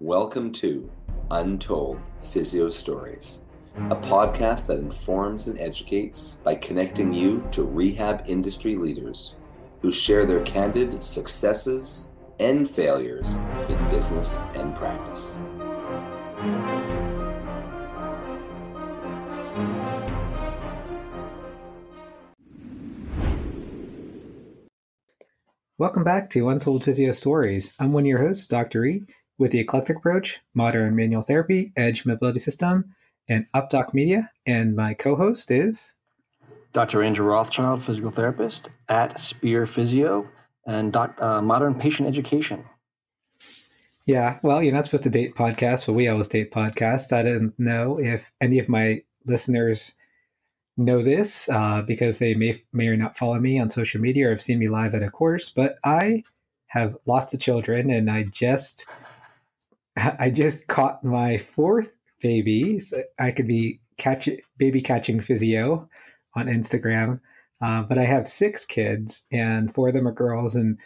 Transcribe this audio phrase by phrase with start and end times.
[0.00, 0.92] Welcome to
[1.30, 1.98] Untold
[2.28, 3.40] Physio Stories,
[3.76, 9.36] a podcast that informs and educates by connecting you to rehab industry leaders
[9.80, 13.36] who share their candid successes and failures
[13.70, 15.38] in business and practice.
[25.78, 27.74] Welcome back to Untold Physio Stories.
[27.80, 28.84] I'm one of your hosts, Dr.
[28.84, 29.06] E,
[29.38, 32.94] with the eclectic approach, modern manual therapy, edge mobility system,
[33.28, 34.30] and UpDoc Media.
[34.46, 35.94] And my co-host is
[36.72, 37.02] Dr.
[37.02, 40.28] Andrew Rothschild, physical therapist at Spear Physio
[40.66, 42.64] and doc, uh, Modern Patient Education.
[44.06, 47.12] Yeah, well, you're not supposed to date podcasts, but we always date podcasts.
[47.12, 49.94] I didn't know if any of my listeners
[50.76, 54.30] know this uh, because they may may or not follow me on social media or
[54.30, 55.50] have seen me live at a course.
[55.50, 56.22] But I
[56.66, 58.86] have lots of children, and I just
[60.18, 62.80] I just caught my fourth baby.
[62.80, 65.88] So I could be catch baby catching physio
[66.34, 67.20] on Instagram,
[67.60, 70.78] uh, but I have six kids, and four of them are girls, and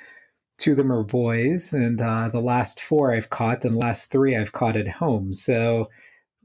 [0.58, 4.10] two of them are boys, and uh, the last four I've caught, and the last
[4.10, 5.34] three I've caught at home.
[5.34, 5.90] So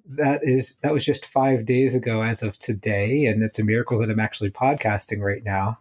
[0.07, 4.00] that is that was just five days ago as of today, and it's a miracle
[4.00, 5.79] that I'm actually podcasting right now.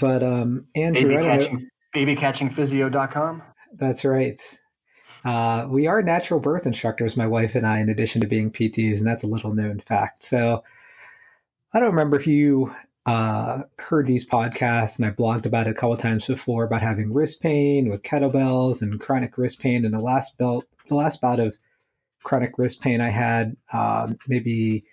[0.00, 3.42] But um, Andrew, baby catching, babycatchingphysio.com.
[3.72, 4.60] That's right.
[5.24, 8.98] Uh, we are natural birth instructors, my wife and I, in addition to being PTs,
[8.98, 10.22] and that's a little known fact.
[10.22, 10.62] So
[11.72, 12.74] I don't remember if you
[13.06, 17.12] uh, heard these podcasts, and I blogged about it a couple times before about having
[17.12, 19.84] wrist pain with kettlebells and chronic wrist pain.
[19.84, 21.58] And the last belt, the last bout of
[22.24, 24.84] chronic wrist pain I had um, maybe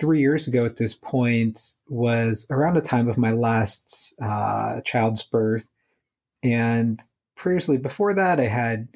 [0.00, 5.22] three years ago at this point was around the time of my last uh, child's
[5.22, 5.68] birth.
[6.42, 7.00] And
[7.36, 8.88] previously, before that, I had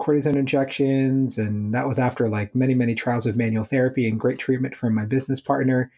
[0.00, 4.38] cortisone injections, and that was after like many, many trials of manual therapy and great
[4.38, 5.90] treatment from my business partner.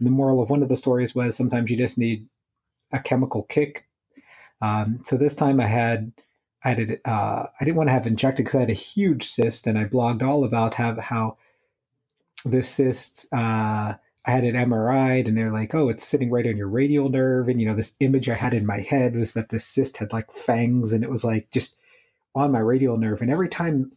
[0.00, 2.26] The moral of one of the stories was sometimes you just need
[2.92, 3.86] a chemical kick.
[4.60, 6.12] Um, so this time I had
[6.64, 9.66] I had uh, I didn't want to have injected because I had a huge cyst,
[9.66, 11.36] and I blogged all about how how
[12.44, 13.26] this cyst.
[13.32, 13.94] Uh,
[14.24, 17.48] I had an MRI'd, and they're like, "Oh, it's sitting right on your radial nerve."
[17.48, 20.12] And you know, this image I had in my head was that this cyst had
[20.12, 21.76] like fangs, and it was like just
[22.34, 23.22] on my radial nerve.
[23.22, 23.92] And every time,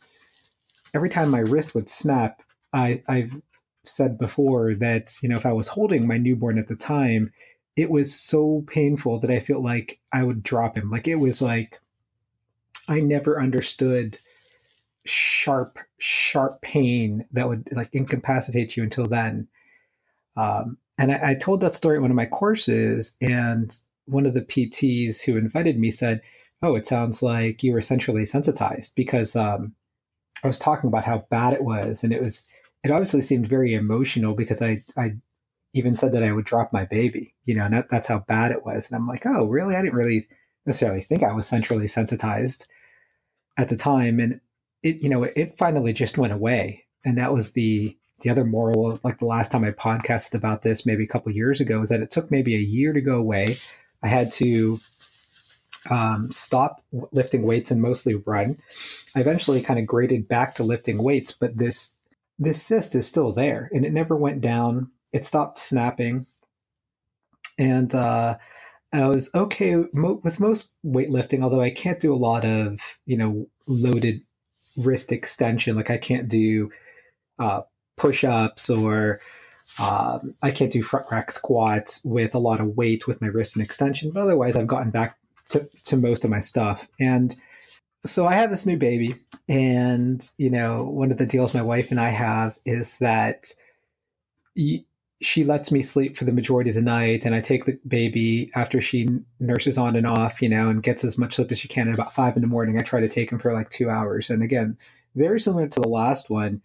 [0.93, 2.41] every time my wrist would snap,
[2.73, 3.41] I I've
[3.83, 7.31] said before that you know if I was holding my newborn at the time,
[7.75, 10.89] it was so painful that I felt like I would drop him.
[10.89, 11.79] Like it was like
[12.87, 14.17] I never understood
[15.05, 19.47] sharp, sharp pain that would like incapacitate you until then.
[20.35, 24.33] Um, and I, I, told that story at one of my courses, and one of
[24.33, 26.21] the PTs who invited me said,
[26.61, 29.75] "Oh, it sounds like you were centrally sensitized," because um,
[30.43, 32.45] I was talking about how bad it was, and it was
[32.83, 35.13] it obviously seemed very emotional because I I
[35.73, 38.51] even said that I would drop my baby, you know, and that, that's how bad
[38.51, 38.87] it was.
[38.87, 39.75] And I'm like, oh, really?
[39.75, 40.25] I didn't really
[40.65, 42.67] necessarily think I was centrally sensitized
[43.57, 44.39] at the time, and
[44.83, 48.99] it you know it finally just went away, and that was the the other moral.
[49.03, 52.01] Like the last time I podcasted about this, maybe a couple years ago, is that
[52.01, 53.57] it took maybe a year to go away.
[54.03, 54.79] I had to
[55.89, 58.57] um, stop lifting weights and mostly run.
[59.15, 61.95] I eventually kind of graded back to lifting weights, but this
[62.37, 64.91] this cyst is still there, and it never went down.
[65.13, 66.25] It stopped snapping,
[67.57, 68.37] and uh,
[68.91, 73.47] I was okay with most weightlifting, although I can't do a lot of you know
[73.67, 74.21] loaded
[74.77, 75.75] wrist extension.
[75.75, 76.71] Like I can't do
[77.39, 77.61] uh,
[77.97, 79.19] push ups or
[79.79, 83.55] um, I can't do front rack squats with a lot of weight with my wrist
[83.55, 84.11] and extension.
[84.11, 85.17] But otherwise, I've gotten back
[85.49, 86.87] to, to most of my stuff.
[86.99, 87.35] And
[88.05, 89.15] so I have this new baby,
[89.49, 93.53] and you know, one of the deals my wife and I have is that
[95.21, 98.51] she lets me sleep for the majority of the night and I take the baby
[98.53, 99.07] after she
[99.39, 101.87] nurses on and off, you know, and gets as much sleep as she can.
[101.87, 104.29] At about five in the morning, I try to take him for like two hours.
[104.29, 104.77] And again,
[105.15, 106.61] very similar to the last one,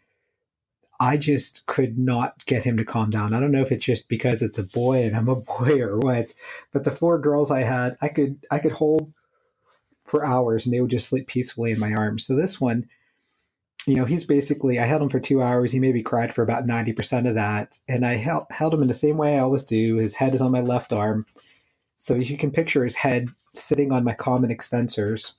[1.01, 3.33] I just could not get him to calm down.
[3.33, 5.99] I don't know if it's just because it's a boy and I'm a boy or
[5.99, 6.35] what,
[6.73, 9.13] but the four girls I had, I could I could hold
[10.05, 12.27] for hours and they would just sleep peacefully in my arms.
[12.27, 12.87] So this one,
[13.87, 15.73] you know, he's basically, I held him for two hours.
[15.73, 17.79] He maybe cried for about 90% of that.
[17.89, 19.97] And I held, held him in the same way I always do.
[19.97, 21.25] His head is on my left arm.
[21.97, 25.35] So you can picture his head sitting on my common extensors.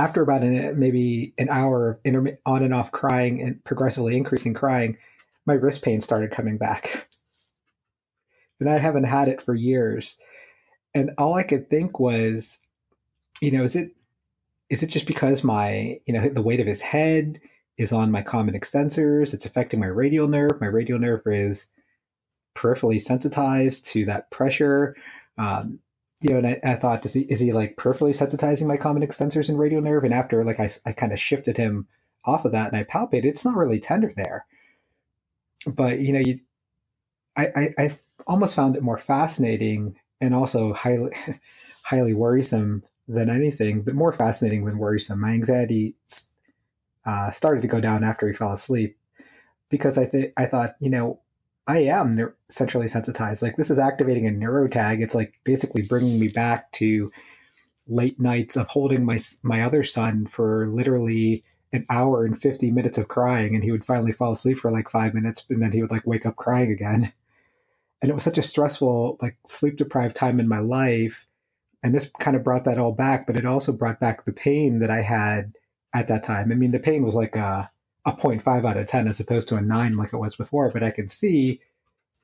[0.00, 4.54] After about an, maybe an hour of intermi- on and off crying and progressively increasing
[4.54, 4.96] crying,
[5.44, 7.08] my wrist pain started coming back.
[8.62, 10.18] And I haven't had it for years.
[10.92, 12.58] And all I could think was,
[13.40, 13.92] you know, is it
[14.68, 17.40] is it just because my, you know, the weight of his head
[17.78, 19.32] is on my common extensors?
[19.32, 20.60] It's affecting my radial nerve.
[20.60, 21.68] My radial nerve is
[22.54, 24.94] peripherally sensitized to that pressure.
[25.38, 25.78] Um,
[26.20, 29.02] you know, and I, I, thought, is he, is he like peripherally sensitizing my common
[29.02, 30.04] extensors and radial nerve?
[30.04, 31.86] And after like I, I kind of shifted him
[32.24, 34.44] off of that and I palpated, it's not really tender there.
[35.66, 36.40] But, you know, you,
[37.36, 41.12] I, I, I almost found it more fascinating and also highly,
[41.84, 45.20] highly worrisome than anything, but more fascinating than worrisome.
[45.20, 45.94] My anxiety
[47.06, 48.98] uh, started to go down after he fell asleep
[49.70, 51.20] because I think I thought, you know,
[51.66, 53.42] I am centrally sensitized.
[53.42, 55.02] Like this is activating a neurotag.
[55.02, 57.12] It's like basically bringing me back to
[57.86, 62.98] late nights of holding my my other son for literally an hour and 50 minutes
[62.98, 65.80] of crying and he would finally fall asleep for like 5 minutes and then he
[65.80, 67.12] would like wake up crying again.
[68.02, 71.26] And it was such a stressful like sleep deprived time in my life
[71.82, 74.80] and this kind of brought that all back, but it also brought back the pain
[74.80, 75.54] that I had
[75.94, 76.52] at that time.
[76.52, 77.70] I mean, the pain was like a,
[78.06, 80.82] a 0.5 out of 10 as opposed to a 9 like it was before, but
[80.82, 81.60] I can see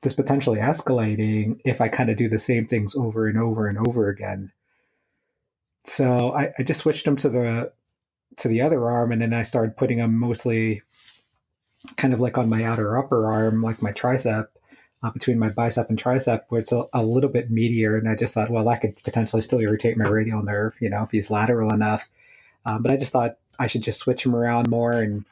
[0.01, 3.77] this potentially escalating if I kind of do the same things over and over and
[3.77, 4.51] over again.
[5.85, 7.71] So I, I just switched them to the
[8.37, 10.83] to the other arm, and then I started putting them mostly
[11.95, 14.47] kind of like on my outer upper arm, like my tricep,
[15.01, 17.97] uh, between my bicep and tricep, where it's a, a, little bit meatier.
[17.97, 21.03] And I just thought, well, that could potentially still irritate my radial nerve, you know,
[21.03, 22.09] if he's lateral enough.
[22.65, 24.91] Um, but I just thought I should just switch him around more.
[24.91, 25.25] And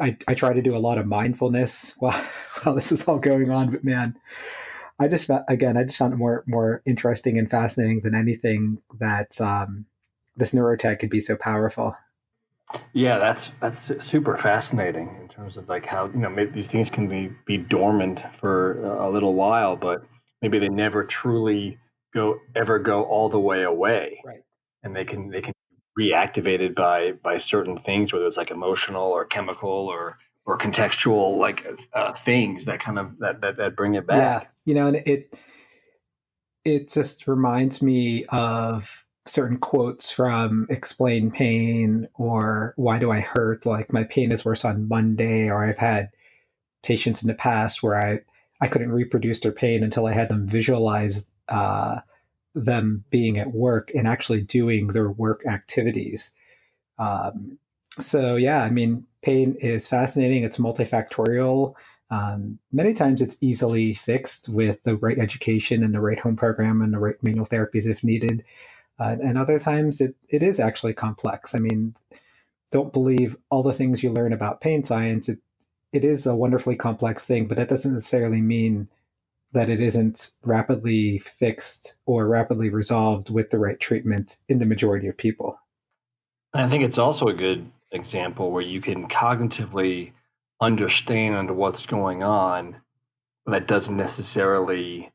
[0.00, 2.20] I, I try to do a lot of mindfulness while,
[2.62, 3.70] while this is all going on.
[3.70, 4.16] But man,
[4.98, 9.40] I just again, I just found it more more interesting and fascinating than anything that
[9.40, 9.86] um,
[10.36, 11.96] this neurotag could be so powerful.
[12.92, 16.90] Yeah, that's that's super fascinating in terms of like how you know maybe these things
[16.90, 20.04] can be be dormant for a little while, but
[20.42, 21.78] maybe they never truly
[22.12, 24.20] go ever go all the way away.
[24.24, 24.42] Right.
[24.82, 25.54] And they can they can
[25.98, 31.66] reactivated by by certain things, whether it's like emotional or chemical or or contextual like
[31.92, 34.42] uh, things that kind of that, that that bring it back.
[34.42, 35.38] Yeah, you know, and it
[36.64, 43.64] it just reminds me of certain quotes from Explain Pain or Why Do I Hurt?
[43.66, 46.10] Like, my pain is worse on Monday, or I've had
[46.82, 48.20] patients in the past where I,
[48.60, 52.00] I couldn't reproduce their pain until I had them visualize uh,
[52.54, 56.32] them being at work and actually doing their work activities.
[56.98, 57.58] Um,
[58.00, 60.44] so, yeah, I mean, pain is fascinating.
[60.44, 61.74] It's multifactorial.
[62.10, 66.82] Um, many times it's easily fixed with the right education and the right home program
[66.82, 68.44] and the right manual therapies if needed.
[68.98, 71.54] Uh, and other times it, it is actually complex.
[71.54, 71.96] I mean,
[72.70, 75.28] don't believe all the things you learn about pain science.
[75.28, 75.38] It,
[75.92, 78.88] it is a wonderfully complex thing, but that doesn't necessarily mean
[79.54, 85.08] that it isn't rapidly fixed or rapidly resolved with the right treatment in the majority
[85.08, 85.58] of people.
[86.52, 90.12] I think it's also a good example where you can cognitively
[90.60, 92.76] understand what's going on,
[93.44, 95.12] but that doesn't necessarily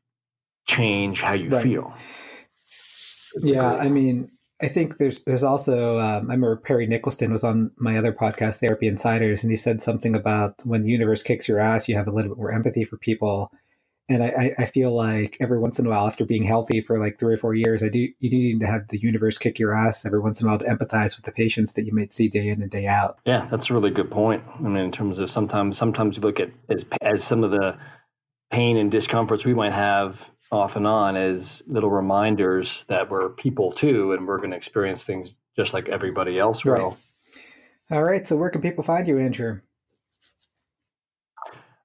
[0.66, 1.62] change how you right.
[1.62, 1.94] feel.
[3.42, 4.30] Yeah, I mean,
[4.62, 8.60] I think there's there's also um, I remember Perry Nickelston was on my other podcast,
[8.60, 12.08] Therapy Insiders, and he said something about when the universe kicks your ass, you have
[12.08, 13.50] a little bit more empathy for people.
[14.10, 17.20] And I, I feel like every once in a while, after being healthy for like
[17.20, 20.04] three or four years, I do you need to have the universe kick your ass
[20.04, 22.48] every once in a while to empathize with the patients that you might see day
[22.48, 23.20] in and day out.
[23.24, 24.42] Yeah, that's a really good point.
[24.58, 27.78] I mean, in terms of sometimes sometimes you look at as as some of the
[28.50, 33.70] pain and discomforts we might have off and on as little reminders that we're people
[33.70, 36.72] too, and we're going to experience things just like everybody else will.
[36.72, 37.96] Right.
[37.96, 38.26] All right.
[38.26, 39.60] So, where can people find you, Andrew?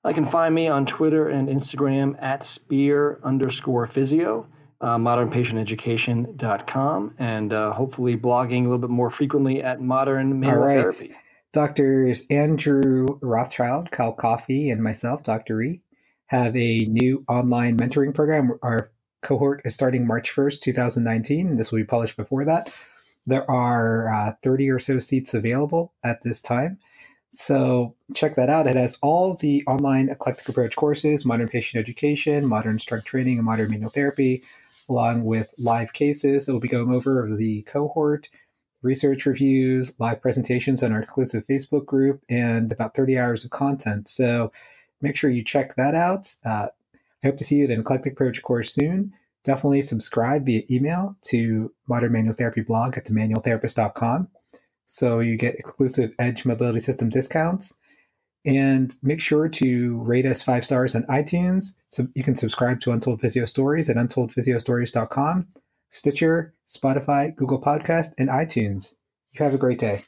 [0.05, 4.45] I can find me on Twitter and Instagram at spear underscore physio,
[4.79, 10.73] uh, modernpatienteducation.com, and uh, hopefully blogging a little bit more frequently at Modern Manual right.
[10.73, 11.15] Therapy.
[11.53, 15.55] Doctors Andrew Rothschild, Kyle Coffey, and myself, Dr.
[15.55, 15.81] Ree,
[16.27, 18.59] have a new online mentoring program.
[18.61, 18.91] Our
[19.23, 21.55] cohort is starting March 1st, 2019.
[21.55, 22.71] This will be published before that.
[23.25, 26.77] There are uh, 30 or so seats available at this time.
[27.35, 28.65] So check that out.
[28.65, 33.45] It has all the online eclectic approach courses, modern patient education, modern strength training, and
[33.45, 34.43] modern manual therapy,
[34.87, 38.29] along with live cases that will be going over of the cohort,
[38.81, 44.07] research reviews, live presentations on our exclusive Facebook group, and about 30 hours of content.
[44.07, 44.53] So
[45.01, 46.33] make sure you check that out.
[46.45, 46.67] Uh,
[47.23, 49.11] I hope to see you at an Eclectic Approach course soon.
[49.43, 54.29] Definitely subscribe via email to Modern Manual Therapy blog at themanualtherapist.com
[54.85, 57.75] so you get exclusive Edge Mobility System discounts.
[58.45, 61.73] And make sure to rate us five stars on iTunes.
[61.89, 65.47] So you can subscribe to Untold Physio Stories at untoldphysiostories.com,
[65.89, 68.95] Stitcher, Spotify, Google Podcast, and iTunes.
[69.33, 70.03] You have a great day.